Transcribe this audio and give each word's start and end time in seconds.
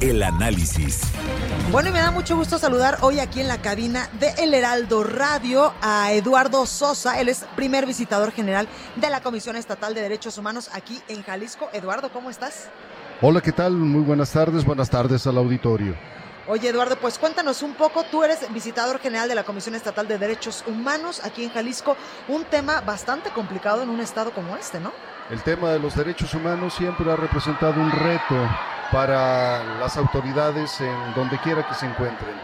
El 0.00 0.22
análisis. 0.22 1.00
Bueno, 1.72 1.88
y 1.88 1.92
me 1.92 1.98
da 1.98 2.12
mucho 2.12 2.36
gusto 2.36 2.56
saludar 2.56 2.98
hoy 3.00 3.18
aquí 3.18 3.40
en 3.40 3.48
la 3.48 3.60
cabina 3.60 4.08
de 4.20 4.30
El 4.38 4.54
Heraldo 4.54 5.02
Radio 5.02 5.74
a 5.82 6.12
Eduardo 6.12 6.66
Sosa. 6.66 7.18
Él 7.18 7.28
es 7.28 7.44
primer 7.56 7.84
visitador 7.84 8.30
general 8.30 8.68
de 8.94 9.10
la 9.10 9.20
Comisión 9.22 9.56
Estatal 9.56 9.94
de 9.94 10.02
Derechos 10.02 10.38
Humanos 10.38 10.70
aquí 10.72 11.02
en 11.08 11.24
Jalisco. 11.24 11.68
Eduardo, 11.72 12.12
¿cómo 12.12 12.30
estás? 12.30 12.68
Hola, 13.20 13.40
¿qué 13.40 13.50
tal? 13.50 13.72
Muy 13.72 14.02
buenas 14.02 14.30
tardes. 14.30 14.64
Buenas 14.64 14.88
tardes 14.88 15.26
al 15.26 15.36
auditorio. 15.36 15.96
Oye, 16.46 16.68
Eduardo, 16.68 16.96
pues 16.96 17.18
cuéntanos 17.18 17.64
un 17.64 17.74
poco. 17.74 18.04
Tú 18.04 18.22
eres 18.22 18.38
visitador 18.54 19.00
general 19.00 19.28
de 19.28 19.34
la 19.34 19.42
Comisión 19.42 19.74
Estatal 19.74 20.06
de 20.06 20.16
Derechos 20.16 20.62
Humanos 20.68 21.22
aquí 21.24 21.42
en 21.42 21.50
Jalisco. 21.50 21.96
Un 22.28 22.44
tema 22.44 22.82
bastante 22.82 23.30
complicado 23.30 23.82
en 23.82 23.90
un 23.90 23.98
estado 23.98 24.30
como 24.30 24.56
este, 24.56 24.78
¿no? 24.78 24.92
El 25.28 25.42
tema 25.42 25.70
de 25.70 25.80
los 25.80 25.96
derechos 25.96 26.32
humanos 26.34 26.74
siempre 26.74 27.10
ha 27.10 27.16
representado 27.16 27.80
un 27.80 27.90
reto 27.90 28.48
para 28.92 29.78
las 29.78 29.96
autoridades 29.96 30.80
en 30.80 31.14
donde 31.14 31.38
quiera 31.38 31.66
que 31.66 31.74
se 31.74 31.86
encuentren. 31.86 32.34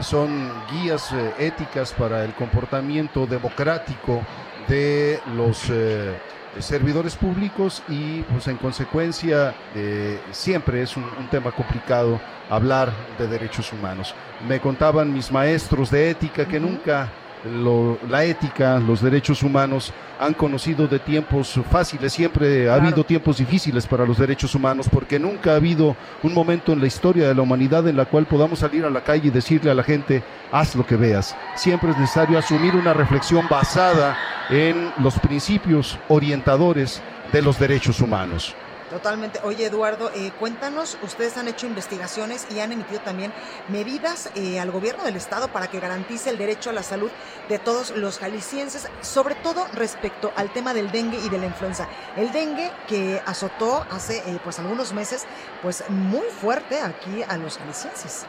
Son 0.00 0.52
guías 0.70 1.12
eh, 1.12 1.34
éticas 1.38 1.92
para 1.92 2.24
el 2.24 2.34
comportamiento 2.34 3.26
democrático 3.26 4.22
de 4.66 5.20
los 5.36 5.70
eh, 5.70 6.18
servidores 6.58 7.14
públicos 7.14 7.82
y 7.88 8.22
pues 8.22 8.48
en 8.48 8.56
consecuencia 8.56 9.54
eh, 9.74 10.20
siempre 10.32 10.82
es 10.82 10.96
un, 10.96 11.04
un 11.04 11.28
tema 11.28 11.52
complicado 11.52 12.20
hablar 12.50 12.92
de 13.18 13.28
derechos 13.28 13.72
humanos. 13.72 14.14
Me 14.48 14.60
contaban 14.60 15.12
mis 15.12 15.30
maestros 15.30 15.90
de 15.90 16.10
ética 16.10 16.46
que 16.46 16.58
nunca 16.58 17.08
lo- 17.44 17.98
la 18.08 18.24
ética, 18.24 18.78
los 18.78 19.00
derechos 19.02 19.42
humanos 19.42 19.92
han 20.18 20.32
conocido 20.34 20.86
de 20.86 20.98
tiempos 20.98 21.60
fáciles, 21.70 22.12
siempre 22.12 22.62
ha 22.70 22.74
Claro. 22.74 22.82
habido 22.88 23.04
tiempos 23.04 23.38
difíciles 23.38 23.86
para 23.86 24.06
los 24.06 24.18
derechos 24.18 24.54
humanos, 24.54 24.88
porque 24.90 25.18
nunca 25.18 25.52
ha 25.52 25.56
habido 25.56 25.96
un 26.22 26.32
momento 26.32 26.72
en 26.72 26.80
la 26.80 26.86
historia 26.86 27.28
de 27.28 27.34
la 27.34 27.42
humanidad 27.42 27.86
en 27.88 27.96
la 27.96 28.04
cual 28.06 28.26
podamos 28.26 28.60
salir 28.60 28.84
a 28.84 28.90
la 28.90 29.02
calle 29.02 29.28
y 29.28 29.30
decirle 29.30 29.70
a 29.70 29.74
la 29.74 29.82
gente, 29.82 30.22
haz 30.52 30.74
lo 30.76 30.86
que 30.86 30.96
veas. 30.96 31.36
Siempre 31.54 31.90
es 31.90 31.98
necesario 31.98 32.38
asumir 32.38 32.74
una 32.76 32.92
reflexión 32.94 33.46
basada 33.50 34.16
en 34.50 34.92
los 34.98 35.18
principios 35.18 35.98
orientadores 36.08 37.02
de 37.32 37.42
los 37.42 37.58
derechos 37.58 38.00
humanos. 38.00 38.54
Totalmente. 38.94 39.40
Oye, 39.42 39.66
Eduardo, 39.66 40.12
eh, 40.14 40.30
cuéntanos, 40.38 40.98
ustedes 41.02 41.36
han 41.36 41.48
hecho 41.48 41.66
investigaciones 41.66 42.46
y 42.54 42.60
han 42.60 42.70
emitido 42.70 43.00
también 43.00 43.32
medidas 43.66 44.30
eh, 44.36 44.60
al 44.60 44.70
gobierno 44.70 45.02
del 45.02 45.16
estado 45.16 45.48
para 45.48 45.66
que 45.66 45.80
garantice 45.80 46.30
el 46.30 46.38
derecho 46.38 46.70
a 46.70 46.72
la 46.72 46.84
salud 46.84 47.10
de 47.48 47.58
todos 47.58 47.90
los 47.90 48.20
jaliscienses, 48.20 48.88
sobre 49.00 49.34
todo 49.34 49.66
respecto 49.74 50.32
al 50.36 50.52
tema 50.52 50.74
del 50.74 50.92
dengue 50.92 51.18
y 51.18 51.28
de 51.28 51.38
la 51.38 51.46
influenza. 51.46 51.88
El 52.16 52.30
dengue 52.30 52.70
que 52.86 53.20
azotó 53.26 53.84
hace 53.90 54.18
eh, 54.18 54.38
pues 54.44 54.60
algunos 54.60 54.92
meses, 54.92 55.24
pues 55.60 55.82
muy 55.88 56.28
fuerte 56.40 56.78
aquí 56.80 57.24
a 57.26 57.36
los 57.36 57.58
jaliscienses. 57.58 58.26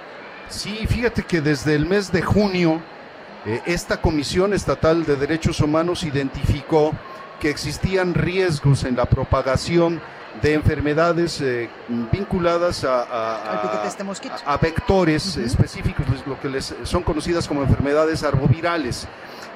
Sí, 0.49 0.87
fíjate 0.87 1.21
que 1.21 1.41
desde 1.41 1.75
el 1.75 1.85
mes 1.85 2.11
de 2.11 2.23
junio 2.23 2.81
esta 3.67 4.01
Comisión 4.01 4.55
Estatal 4.55 5.05
de 5.05 5.15
Derechos 5.15 5.59
Humanos 5.59 6.01
identificó 6.01 6.91
que 7.45 7.51
existían 7.51 8.15
riesgos 8.15 8.85
en 8.85 8.95
la 8.95 9.05
propagación 9.05 10.01
de 10.41 10.55
enfermedades 10.55 11.39
eh, 11.41 11.69
vinculadas 12.11 12.83
a, 12.83 13.03
este 13.85 14.03
a 14.47 14.57
vectores 14.57 15.37
específicos, 15.37 16.07
lo 16.25 16.39
que 16.41 16.49
les 16.49 16.73
son 16.81 17.03
conocidas 17.03 17.47
como 17.47 17.61
enfermedades 17.61 18.23
arbovirales. 18.23 19.07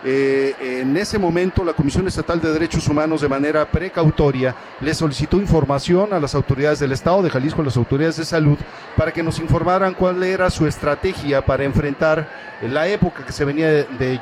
Eh, 0.05 0.55
en 0.81 0.95
ese 0.97 1.17
momento, 1.17 1.65
la 1.65 1.73
Comisión 1.73 2.07
Estatal 2.07 2.39
de 2.39 2.53
Derechos 2.53 2.87
Humanos, 2.87 3.21
de 3.21 3.27
manera 3.27 3.65
precautoria, 3.65 4.53
le 4.81 4.93
solicitó 4.93 5.37
información 5.37 6.13
a 6.13 6.19
las 6.19 6.35
autoridades 6.35 6.77
del 6.79 6.91
Estado 6.91 7.23
de 7.23 7.31
Jalisco, 7.31 7.61
a 7.63 7.65
las 7.65 7.75
autoridades 7.75 8.17
de 8.17 8.23
salud, 8.25 8.57
para 8.95 9.11
que 9.11 9.23
nos 9.23 9.39
informaran 9.39 9.95
cuál 9.95 10.21
era 10.23 10.51
su 10.51 10.67
estrategia 10.67 11.43
para 11.43 11.63
enfrentar 11.63 12.29
la 12.61 12.87
época 12.87 13.25
que 13.25 13.31
se 13.33 13.43
venía 13.45 13.67
de, 13.67 13.83
de- 13.97 14.21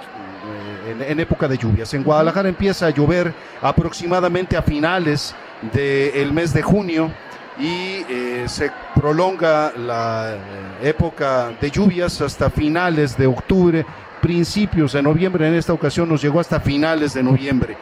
en, 0.87 1.19
época 1.19 1.47
de 1.47 1.57
lluvias. 1.57 1.93
En 1.93 2.03
Guadalajara 2.03 2.49
empieza 2.49 2.87
a 2.87 2.89
llover 2.89 3.33
aproximadamente 3.61 4.55
a 4.55 4.61
finales 4.61 5.35
del 5.73 6.31
mes 6.31 6.53
de 6.53 6.61
junio 6.61 7.11
y 7.59 8.05
eh, 8.07 8.45
se 8.47 8.71
prolonga 8.95 9.73
la 9.75 10.35
eh, 10.35 10.89
época 10.89 11.51
de 11.59 11.71
lluvias 11.71 12.21
hasta 12.21 12.49
finales 12.49 13.17
de 13.17 13.25
octubre, 13.25 13.85
principios 14.21 14.93
de 14.93 15.01
noviembre. 15.01 15.47
En 15.47 15.55
esta 15.55 15.73
ocasión 15.73 16.07
nos 16.07 16.21
llegó 16.21 16.39
hasta 16.39 16.59
finales 16.59 17.13
de 17.13 17.23
noviembre. 17.23 17.77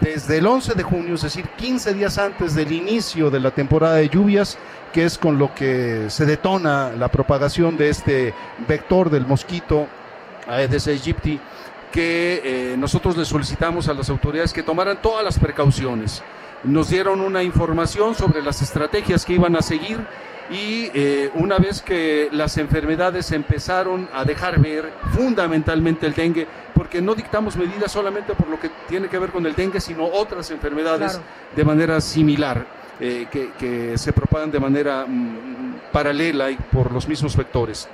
Desde 0.00 0.38
el 0.38 0.46
11 0.46 0.74
de 0.74 0.82
junio, 0.82 1.14
es 1.14 1.22
decir, 1.22 1.48
15 1.56 1.94
días 1.94 2.18
antes 2.18 2.54
del 2.54 2.72
inicio 2.72 3.30
de 3.30 3.40
la 3.40 3.50
temporada 3.50 3.96
de 3.96 4.08
lluvias, 4.08 4.56
que 4.92 5.04
es 5.04 5.18
con 5.18 5.38
lo 5.38 5.54
que 5.54 6.06
se 6.08 6.26
detona 6.26 6.90
la 6.98 7.08
propagación 7.08 7.76
de 7.76 7.90
este 7.90 8.34
vector 8.66 9.10
del 9.10 9.26
mosquito 9.26 9.86
Aedes 10.50 10.88
aegypti, 10.88 11.38
que 11.92 12.40
eh, 12.44 12.76
nosotros 12.76 13.16
le 13.16 13.24
solicitamos 13.24 13.88
a 13.88 13.94
las 13.94 14.08
autoridades 14.10 14.52
que 14.52 14.62
tomaran 14.62 15.00
todas 15.02 15.24
las 15.24 15.38
precauciones. 15.38 16.22
Nos 16.64 16.90
dieron 16.90 17.20
una 17.20 17.42
información 17.42 18.14
sobre 18.14 18.42
las 18.42 18.62
estrategias 18.62 19.24
que 19.24 19.34
iban 19.34 19.56
a 19.56 19.62
seguir 19.62 19.98
y 20.50 20.90
eh, 20.94 21.30
una 21.34 21.58
vez 21.58 21.80
que 21.80 22.28
las 22.32 22.56
enfermedades 22.58 23.30
empezaron 23.32 24.08
a 24.12 24.24
dejar 24.24 24.60
ver 24.60 24.92
fundamentalmente 25.12 26.06
el 26.06 26.14
dengue, 26.14 26.46
porque 26.74 27.00
no 27.00 27.14
dictamos 27.14 27.56
medidas 27.56 27.92
solamente 27.92 28.34
por 28.34 28.48
lo 28.48 28.58
que 28.58 28.70
tiene 28.88 29.08
que 29.08 29.18
ver 29.18 29.30
con 29.30 29.46
el 29.46 29.54
dengue, 29.54 29.80
sino 29.80 30.04
otras 30.06 30.50
enfermedades 30.50 31.12
Claro. 31.12 31.24
de 31.54 31.64
manera 31.64 32.00
similar, 32.00 32.66
eh, 32.98 33.26
que, 33.30 33.52
que 33.58 33.96
se 33.96 34.12
propagan 34.12 34.50
de 34.50 34.60
manera 34.60 35.06
mm, 35.06 35.92
paralela 35.92 36.50
y 36.50 36.56
por 36.56 36.92
los 36.92 37.08
mismos 37.08 37.36
vectores 37.36 37.88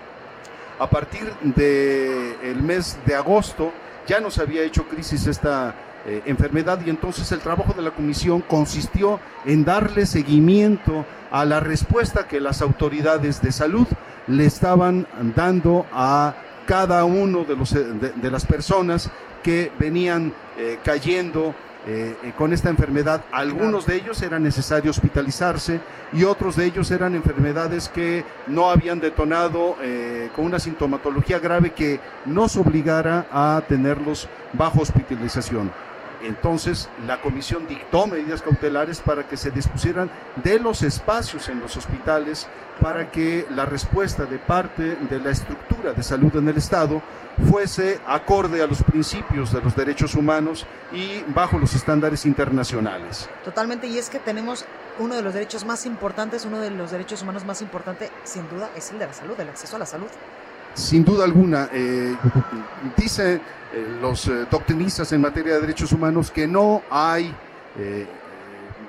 a 0.78 0.88
partir 0.88 1.32
del 1.42 2.62
mes 2.62 2.98
de 3.06 3.14
agosto 3.14 3.72
ya 4.06 4.20
nos 4.20 4.38
había 4.38 4.62
hecho 4.62 4.86
crisis 4.88 5.26
esta 5.26 5.74
eh, 6.06 6.22
enfermedad 6.26 6.80
y 6.86 6.90
entonces 6.90 7.30
el 7.32 7.40
trabajo 7.40 7.72
de 7.72 7.82
la 7.82 7.90
comisión 7.90 8.40
consistió 8.40 9.18
en 9.44 9.64
darle 9.64 10.06
seguimiento 10.06 11.04
a 11.30 11.44
la 11.44 11.60
respuesta 11.60 12.28
que 12.28 12.40
las 12.40 12.62
autoridades 12.62 13.42
de 13.42 13.50
salud 13.50 13.86
le 14.28 14.46
estaban 14.46 15.06
dando 15.34 15.86
a 15.92 16.34
cada 16.66 17.04
uno 17.04 17.44
de, 17.44 17.56
los, 17.56 17.72
eh, 17.72 17.84
de, 18.14 18.30
las 18.30 18.44
personas 18.44 19.10
que 19.42 19.72
venían 19.78 20.32
eh, 20.58 20.78
cayendo 20.84 21.54
eh, 21.86 22.32
con 22.36 22.52
esta 22.52 22.68
enfermedad. 22.68 23.22
Algunos 23.30 23.86
de 23.86 23.96
ellos 23.96 24.20
era 24.22 24.38
necesario 24.38 24.90
hospitalizarse 24.90 25.80
y 26.12 26.24
otros 26.24 26.56
de 26.56 26.66
ellos 26.66 26.90
eran 26.90 27.14
enfermedades 27.14 27.88
que 27.88 28.24
no 28.48 28.70
habían 28.70 28.98
detonado 28.98 29.76
eh, 29.80 30.28
con 30.34 30.46
una 30.46 30.58
sintomatología 30.58 31.38
grave 31.38 31.70
que 31.70 32.00
nos 32.24 32.56
obligara 32.56 33.26
a 33.30 33.62
tenerlos 33.68 34.28
bajo 34.52 34.80
hospitalización. 34.80 35.70
Entonces, 36.22 36.88
la 37.06 37.20
comisión 37.20 37.66
dictó 37.66 38.06
medidas 38.06 38.42
cautelares 38.42 39.00
para 39.00 39.28
que 39.28 39.36
se 39.36 39.50
dispusieran 39.50 40.10
de 40.42 40.58
los 40.58 40.82
espacios 40.82 41.48
en 41.48 41.60
los 41.60 41.76
hospitales 41.76 42.48
para 42.80 43.10
que 43.10 43.46
la 43.50 43.64
respuesta 43.64 44.24
de 44.24 44.38
parte 44.38 44.96
de 44.96 45.18
la 45.18 45.30
estructura 45.30 45.92
de 45.92 46.02
salud 46.02 46.34
en 46.36 46.48
el 46.48 46.56
Estado 46.56 47.00
fuese 47.50 48.00
acorde 48.06 48.62
a 48.62 48.66
los 48.66 48.82
principios 48.82 49.52
de 49.52 49.60
los 49.60 49.74
derechos 49.76 50.14
humanos 50.14 50.66
y 50.92 51.22
bajo 51.28 51.58
los 51.58 51.74
estándares 51.74 52.26
internacionales. 52.26 53.28
Totalmente, 53.44 53.86
y 53.86 53.98
es 53.98 54.08
que 54.08 54.18
tenemos 54.18 54.64
uno 54.98 55.14
de 55.14 55.22
los 55.22 55.34
derechos 55.34 55.64
más 55.64 55.86
importantes, 55.86 56.44
uno 56.44 56.60
de 56.60 56.70
los 56.70 56.90
derechos 56.90 57.22
humanos 57.22 57.44
más 57.44 57.60
importantes, 57.62 58.10
sin 58.24 58.48
duda, 58.48 58.70
es 58.76 58.90
el 58.90 58.98
de 58.98 59.06
la 59.06 59.12
salud, 59.12 59.38
el 59.38 59.48
acceso 59.48 59.76
a 59.76 59.78
la 59.78 59.86
salud. 59.86 60.08
Sin 60.76 61.06
duda 61.06 61.24
alguna, 61.24 61.70
eh, 61.72 62.14
dicen 62.98 63.40
eh, 63.72 63.98
los 63.98 64.28
eh, 64.28 64.46
doctrinistas 64.50 65.10
en 65.12 65.22
materia 65.22 65.54
de 65.54 65.62
derechos 65.62 65.90
humanos 65.90 66.30
que 66.30 66.46
no 66.46 66.82
hay 66.90 67.34
eh, 67.78 68.06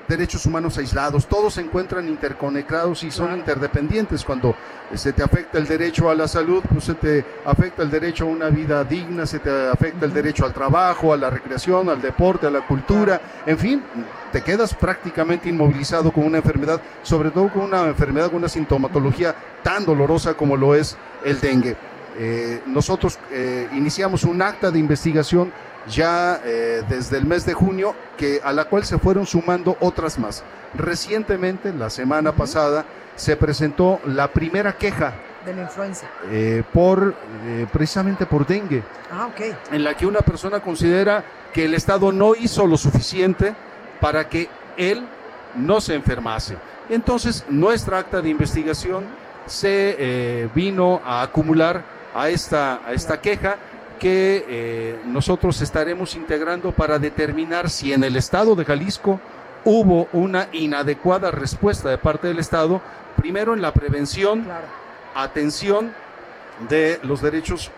derechos 0.08 0.46
humanos 0.46 0.78
aislados, 0.78 1.28
todos 1.28 1.56
se 1.56 1.62
encuentran 1.62 2.08
interconectados 2.08 3.04
y 3.04 3.12
son 3.12 3.38
interdependientes. 3.38 4.24
Cuando 4.24 4.56
se 4.94 5.14
te 5.14 5.24
afecta 5.24 5.58
el 5.58 5.68
derecho 5.68 6.10
a 6.10 6.16
la 6.16 6.28
salud, 6.28 6.64
pues 6.72 6.86
se 6.86 6.94
te 6.94 7.26
afecta 7.46 7.84
el 7.84 7.92
derecho 7.92 8.26
a 8.26 8.28
una 8.28 8.50
vida 8.50 8.84
digna, 8.84 9.26
se 9.26 9.40
te 9.40 9.70
afecta 9.70 10.06
el 10.06 10.14
derecho 10.14 10.46
al 10.46 10.54
trabajo, 10.54 11.14
a 11.14 11.18
la 11.18 11.30
recreación, 11.30 11.90
al 11.90 12.02
deporte, 12.02 12.48
a 12.48 12.52
la 12.52 12.66
cultura, 12.66 13.22
en 13.46 13.58
fin, 13.58 13.84
te 14.32 14.42
quedas 14.42 14.74
prácticamente 14.74 15.50
inmovilizado 15.50 16.12
con 16.12 16.24
una 16.24 16.38
enfermedad, 16.38 16.82
sobre 17.04 17.32
todo 17.32 17.52
con 17.52 17.64
una 17.64 17.86
enfermedad 17.86 18.28
con 18.28 18.38
una 18.38 18.50
sintomatología 18.50 19.36
tan 19.64 19.86
dolorosa 19.86 20.34
como 20.36 20.56
lo 20.56 20.76
es 20.76 20.98
el 21.24 21.40
dengue. 21.40 21.76
Eh, 22.20 22.62
nosotros 22.66 23.20
eh, 23.32 23.68
iniciamos 23.74 24.24
un 24.24 24.42
acta 24.42 24.72
de 24.72 24.80
investigación 24.80 25.52
ya 25.90 26.42
eh, 26.44 26.84
desde 26.88 27.18
el 27.18 27.26
mes 27.26 27.46
de 27.46 27.54
junio, 27.54 27.96
que, 28.18 28.42
a 28.44 28.52
la 28.54 28.66
cual 28.66 28.86
se 28.86 28.98
fueron 28.98 29.26
sumando 29.26 29.78
otras 29.80 30.20
más. 30.20 30.44
Recientemente, 30.76 31.74
la 31.74 31.90
semana 31.90 32.32
pasada, 32.34 32.86
se 33.16 33.36
presentó 33.36 34.00
la 34.06 34.28
primera 34.28 34.74
queja 34.74 35.14
de 35.46 35.56
la 35.56 35.64
influenza. 35.64 36.08
Eh, 36.30 36.64
por, 36.74 37.16
eh, 37.46 37.66
precisamente 37.72 38.26
por 38.26 38.46
dengue. 38.46 38.84
Ah, 39.12 39.28
ok. 39.28 39.72
En 39.72 39.84
la 39.84 39.96
que 39.96 40.06
una 40.06 40.20
persona 40.20 40.60
considera 40.60 41.24
que 41.54 41.66
el 41.66 41.74
Estado 41.74 42.12
no 42.12 42.36
hizo 42.36 42.68
lo 42.68 42.78
suficiente 42.78 43.56
para 44.02 44.28
que 44.28 44.50
él 44.76 45.08
no 45.56 45.82
se 45.82 45.96
enfermase. 45.96 46.58
Entonces, 46.90 47.46
nuestra 47.50 48.00
acta 48.00 48.22
de 48.22 48.30
investigación 48.30 49.06
se 49.46 50.50
vino 50.54 51.02
a 51.06 51.22
acumular 51.22 51.97
a 52.18 52.30
esta, 52.30 52.82
a 52.84 52.94
esta 52.94 53.22
queja 53.22 53.58
que 54.00 54.44
eh, 54.50 55.00
nosotros 55.06 55.62
estaremos 55.62 56.16
integrando 56.16 56.72
para 56.72 56.98
determinar 56.98 57.70
si 57.70 57.94
en 57.94 58.04
el 58.04 58.16
estado 58.16 58.56
de 58.56 58.66
Jalisco 58.66 59.20
hubo 59.64 60.08
una 60.14 60.50
inadecuada 60.52 61.30
respuesta 61.30 61.90
de 61.90 62.00
parte 62.00 62.28
del 62.28 62.40
Estado, 62.40 62.82
primero 63.18 63.54
en 63.54 63.62
la 63.62 63.72
prevención, 63.72 64.48
atención 65.14 65.94
de 66.70 67.00
los 67.04 67.22
derechos 67.22 67.70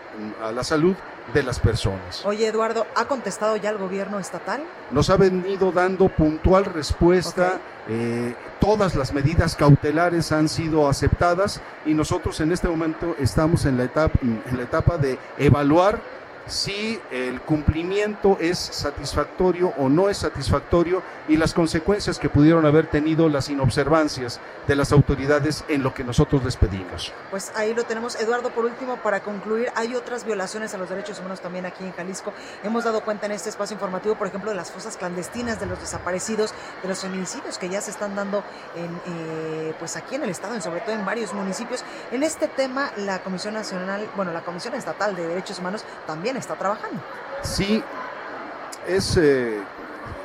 a 0.42 0.52
la 0.52 0.64
salud 0.64 0.94
de 1.32 1.42
las 1.42 1.60
personas. 1.60 2.24
Oye, 2.24 2.46
Eduardo, 2.46 2.86
¿ha 2.94 3.06
contestado 3.06 3.56
ya 3.56 3.70
el 3.70 3.78
gobierno 3.78 4.18
estatal? 4.18 4.62
Nos 4.90 5.10
ha 5.10 5.16
venido 5.16 5.72
dando 5.72 6.08
puntual 6.08 6.64
respuesta. 6.64 7.60
Eh, 7.88 8.34
todas 8.60 8.94
las 8.94 9.12
medidas 9.12 9.56
cautelares 9.56 10.32
han 10.32 10.48
sido 10.48 10.88
aceptadas 10.88 11.60
y 11.86 11.94
nosotros 11.94 12.40
en 12.40 12.52
este 12.52 12.68
momento 12.68 13.16
estamos 13.18 13.64
en 13.64 13.78
la 13.78 13.84
etapa, 13.84 14.18
en 14.22 14.56
la 14.56 14.62
etapa 14.62 14.98
de 14.98 15.18
evaluar 15.38 16.00
si 16.50 17.00
el 17.10 17.40
cumplimiento 17.40 18.36
es 18.40 18.58
satisfactorio 18.58 19.72
o 19.78 19.88
no 19.88 20.08
es 20.08 20.18
satisfactorio 20.18 21.02
y 21.28 21.36
las 21.36 21.54
consecuencias 21.54 22.18
que 22.18 22.28
pudieron 22.28 22.66
haber 22.66 22.88
tenido 22.88 23.28
las 23.28 23.48
inobservancias 23.48 24.40
de 24.66 24.76
las 24.76 24.92
autoridades 24.92 25.64
en 25.68 25.82
lo 25.82 25.94
que 25.94 26.04
nosotros 26.04 26.44
les 26.44 26.56
pedimos. 26.56 27.12
Pues 27.30 27.52
ahí 27.54 27.72
lo 27.74 27.84
tenemos. 27.84 28.20
Eduardo, 28.20 28.50
por 28.50 28.64
último, 28.64 28.96
para 28.96 29.20
concluir, 29.20 29.68
hay 29.76 29.94
otras 29.94 30.24
violaciones 30.24 30.74
a 30.74 30.78
los 30.78 30.88
derechos 30.88 31.18
humanos 31.20 31.40
también 31.40 31.66
aquí 31.66 31.84
en 31.84 31.92
Jalisco. 31.92 32.32
Hemos 32.62 32.84
dado 32.84 33.02
cuenta 33.02 33.26
en 33.26 33.32
este 33.32 33.48
espacio 33.48 33.74
informativo, 33.74 34.16
por 34.16 34.26
ejemplo, 34.26 34.50
de 34.50 34.56
las 34.56 34.70
fosas 34.70 34.96
clandestinas, 34.96 35.60
de 35.60 35.66
los 35.66 35.80
desaparecidos, 35.80 36.52
de 36.82 36.88
los 36.88 37.00
feminicidios 37.00 37.58
que 37.58 37.68
ya 37.68 37.80
se 37.80 37.90
están 37.90 38.14
dando 38.16 38.42
en, 38.74 39.00
eh, 39.06 39.74
pues 39.78 39.96
aquí 39.96 40.16
en 40.16 40.24
el 40.24 40.30
Estado, 40.30 40.60
sobre 40.60 40.80
todo 40.80 40.94
en 40.94 41.04
varios 41.04 41.32
municipios. 41.32 41.84
En 42.10 42.22
este 42.22 42.48
tema, 42.48 42.90
la 42.96 43.20
Comisión 43.20 43.54
Nacional, 43.54 44.08
bueno, 44.16 44.32
la 44.32 44.42
Comisión 44.42 44.74
Estatal 44.74 45.14
de 45.14 45.26
Derechos 45.26 45.58
Humanos 45.58 45.84
también 46.06 46.36
está 46.40 46.54
trabajando. 46.54 47.00
Sí, 47.42 47.82
es 48.86 49.16
eh, 49.16 49.58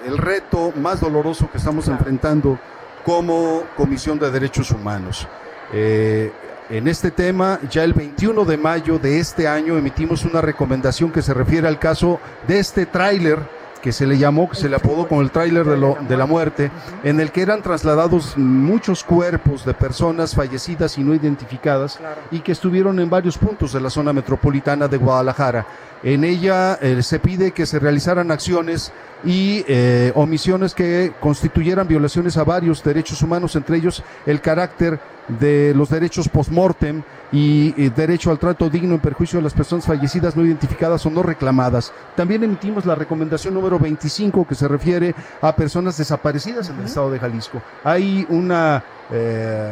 el 0.05 0.17
reto 0.17 0.73
más 0.75 0.99
doloroso 0.99 1.49
que 1.51 1.57
estamos 1.57 1.87
enfrentando 1.87 2.59
como 3.05 3.63
Comisión 3.77 4.17
de 4.17 4.31
Derechos 4.31 4.71
Humanos. 4.71 5.27
Eh, 5.71 6.31
en 6.69 6.87
este 6.87 7.11
tema, 7.11 7.59
ya 7.69 7.83
el 7.83 7.93
21 7.93 8.43
de 8.43 8.57
mayo 8.57 8.97
de 8.97 9.19
este 9.19 9.47
año 9.47 9.77
emitimos 9.77 10.25
una 10.25 10.41
recomendación 10.41 11.11
que 11.11 11.21
se 11.21 11.33
refiere 11.33 11.67
al 11.67 11.77
caso 11.77 12.19
de 12.47 12.59
este 12.59 12.87
tráiler 12.87 13.37
que 13.85 13.91
se 13.91 14.07
le 14.07 14.17
llamó, 14.17 14.49
que 14.49 14.55
se 14.55 14.67
le 14.67 14.77
apodó 14.77 15.07
como 15.07 15.21
el 15.21 15.29
tráiler 15.29 15.63
de, 15.63 15.95
de 16.09 16.17
la 16.17 16.25
muerte, 16.25 16.71
en 17.03 17.19
el 17.19 17.31
que 17.31 17.43
eran 17.43 17.61
trasladados 17.61 18.35
muchos 18.35 19.03
cuerpos 19.03 19.63
de 19.63 19.75
personas 19.75 20.33
fallecidas 20.33 20.97
y 20.97 21.03
no 21.03 21.13
identificadas 21.13 21.99
y 22.31 22.39
que 22.39 22.53
estuvieron 22.53 22.99
en 22.99 23.11
varios 23.11 23.37
puntos 23.37 23.73
de 23.73 23.79
la 23.79 23.91
zona 23.91 24.11
metropolitana 24.11 24.87
de 24.87 24.97
Guadalajara. 24.97 25.67
En 26.01 26.23
ella 26.23 26.79
eh, 26.81 27.03
se 27.03 27.19
pide 27.19 27.51
que 27.51 27.67
se 27.67 27.77
realizaran 27.77 28.31
acciones 28.31 28.91
y 29.23 29.63
eh, 29.67 30.11
omisiones 30.15 30.73
que 30.73 31.13
constituyeran 31.19 31.87
violaciones 31.87 32.37
a 32.37 32.43
varios 32.43 32.83
derechos 32.83 33.21
humanos, 33.21 33.55
entre 33.55 33.77
ellos 33.77 34.01
el 34.25 34.41
carácter 34.41 34.99
de 35.27 35.73
los 35.75 35.89
derechos 35.89 36.29
post-mortem 36.29 37.01
y, 37.31 37.73
y, 37.77 37.89
derecho 37.89 38.31
al 38.31 38.39
trato 38.39 38.69
digno 38.69 38.95
en 38.95 38.99
perjuicio 38.99 39.39
de 39.39 39.43
las 39.43 39.53
personas 39.53 39.85
fallecidas 39.85 40.35
no 40.35 40.45
identificadas 40.45 41.05
o 41.05 41.09
no 41.09 41.23
reclamadas. 41.23 41.91
También 42.15 42.43
emitimos 42.43 42.85
la 42.85 42.95
recomendación 42.95 43.53
número 43.53 43.79
25 43.79 44.47
que 44.47 44.55
se 44.55 44.67
refiere 44.67 45.15
a 45.41 45.55
personas 45.55 45.97
desaparecidas 45.97 46.69
en 46.69 46.79
el 46.79 46.85
estado 46.85 47.11
de 47.11 47.19
Jalisco. 47.19 47.61
Hay 47.83 48.25
una... 48.29 48.83
Eh, 49.11 49.71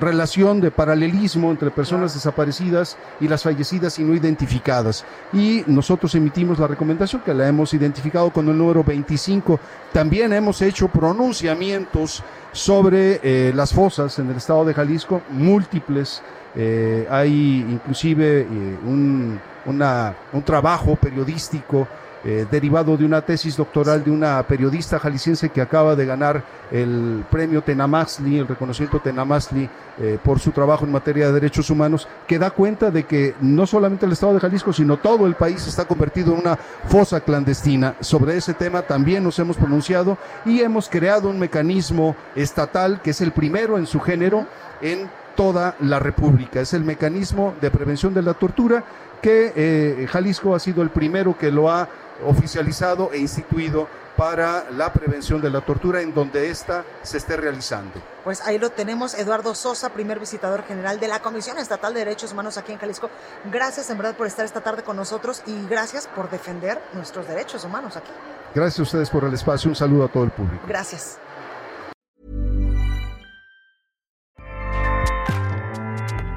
relación 0.00 0.60
de 0.60 0.70
paralelismo 0.70 1.50
entre 1.50 1.70
personas 1.70 2.14
desaparecidas 2.14 2.96
y 3.20 3.28
las 3.28 3.42
fallecidas 3.42 3.98
y 3.98 4.04
no 4.04 4.14
identificadas. 4.14 5.04
Y 5.32 5.64
nosotros 5.66 6.14
emitimos 6.14 6.58
la 6.58 6.66
recomendación 6.66 7.22
que 7.22 7.34
la 7.34 7.48
hemos 7.48 7.74
identificado 7.74 8.30
con 8.30 8.48
el 8.48 8.56
número 8.56 8.84
25. 8.84 9.58
También 9.92 10.32
hemos 10.32 10.62
hecho 10.62 10.88
pronunciamientos 10.88 12.22
sobre 12.54 13.20
eh, 13.22 13.52
las 13.52 13.74
fosas 13.74 14.16
en 14.20 14.30
el 14.30 14.36
estado 14.36 14.64
de 14.64 14.72
Jalisco, 14.72 15.20
múltiples. 15.28 16.22
Eh, 16.54 17.06
hay 17.10 17.66
inclusive 17.68 18.42
eh, 18.42 18.46
un, 18.86 19.40
una, 19.66 20.14
un 20.32 20.42
trabajo 20.42 20.94
periodístico 20.94 21.88
eh, 22.24 22.46
derivado 22.50 22.96
de 22.96 23.04
una 23.04 23.20
tesis 23.20 23.56
doctoral 23.56 24.02
de 24.02 24.10
una 24.10 24.42
periodista 24.44 24.98
jalisciense 24.98 25.50
que 25.50 25.60
acaba 25.60 25.94
de 25.94 26.06
ganar 26.06 26.42
el 26.70 27.22
premio 27.30 27.62
Tenamazli, 27.62 28.38
el 28.38 28.48
reconocimiento 28.48 28.98
Tenamazli 28.98 29.68
eh, 29.98 30.18
por 30.22 30.40
su 30.40 30.50
trabajo 30.50 30.86
en 30.86 30.92
materia 30.92 31.26
de 31.26 31.32
derechos 31.32 31.68
humanos, 31.68 32.08
que 32.26 32.38
da 32.38 32.50
cuenta 32.50 32.90
de 32.90 33.04
que 33.04 33.34
no 33.42 33.66
solamente 33.66 34.06
el 34.06 34.12
Estado 34.12 34.34
de 34.34 34.40
Jalisco, 34.40 34.72
sino 34.72 34.96
todo 34.96 35.26
el 35.26 35.34
país 35.34 35.66
está 35.66 35.84
convertido 35.84 36.32
en 36.32 36.40
una 36.40 36.56
fosa 36.56 37.20
clandestina. 37.20 37.94
Sobre 38.00 38.36
ese 38.36 38.54
tema 38.54 38.82
también 38.82 39.22
nos 39.22 39.38
hemos 39.38 39.56
pronunciado 39.56 40.16
y 40.46 40.60
hemos 40.60 40.88
creado 40.88 41.28
un 41.28 41.38
mecanismo 41.38 42.16
estatal 42.34 43.02
que 43.02 43.10
es 43.10 43.20
el 43.20 43.32
primero 43.32 43.76
en 43.76 43.86
su 43.86 44.00
género 44.00 44.46
en 44.80 45.10
toda 45.36 45.76
la 45.80 45.98
República. 45.98 46.60
Es 46.60 46.72
el 46.72 46.84
mecanismo 46.84 47.54
de 47.60 47.70
prevención 47.70 48.14
de 48.14 48.22
la 48.22 48.34
tortura 48.34 48.84
que 49.20 49.52
eh, 49.56 50.06
Jalisco 50.10 50.54
ha 50.54 50.58
sido 50.58 50.82
el 50.82 50.90
primero 50.90 51.36
que 51.36 51.50
lo 51.50 51.70
ha 51.70 51.88
oficializado 52.24 53.10
e 53.12 53.18
instituido 53.18 53.88
para 54.16 54.70
la 54.70 54.92
prevención 54.92 55.40
de 55.40 55.50
la 55.50 55.60
tortura 55.60 56.00
en 56.00 56.14
donde 56.14 56.50
ésta 56.50 56.84
se 57.02 57.18
esté 57.18 57.36
realizando. 57.36 58.00
Pues 58.22 58.40
ahí 58.42 58.58
lo 58.58 58.70
tenemos, 58.70 59.14
Eduardo 59.14 59.54
Sosa, 59.54 59.90
primer 59.90 60.20
visitador 60.20 60.62
general 60.64 61.00
de 61.00 61.08
la 61.08 61.20
Comisión 61.20 61.58
Estatal 61.58 61.92
de 61.94 62.00
Derechos 62.00 62.32
Humanos 62.32 62.56
aquí 62.56 62.72
en 62.72 62.78
Jalisco. 62.78 63.10
Gracias 63.50 63.90
en 63.90 63.98
verdad 63.98 64.16
por 64.16 64.26
estar 64.26 64.44
esta 64.44 64.60
tarde 64.60 64.82
con 64.82 64.96
nosotros 64.96 65.42
y 65.46 65.66
gracias 65.66 66.06
por 66.06 66.30
defender 66.30 66.80
nuestros 66.92 67.26
derechos 67.26 67.64
humanos 67.64 67.96
aquí. 67.96 68.10
Gracias 68.54 68.78
a 68.78 68.82
ustedes 68.82 69.10
por 69.10 69.24
el 69.24 69.34
espacio, 69.34 69.68
un 69.68 69.76
saludo 69.76 70.04
a 70.04 70.08
todo 70.08 70.24
el 70.24 70.30
público. 70.30 70.64
Gracias. 70.66 71.18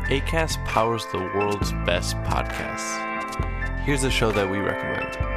ACAST 0.10 0.58
powers 0.66 1.06
the 1.12 1.20
world's 1.36 1.74
best 1.86 2.16
podcasts. 2.24 2.98
Here's 3.86 4.06
a 4.06 4.10
show 4.10 4.32
that 4.32 4.50
we 4.50 4.60
recommend. 4.60 5.37